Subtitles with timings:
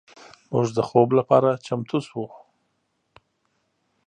[0.51, 2.23] موږ د خوب لپاره چمتو شو.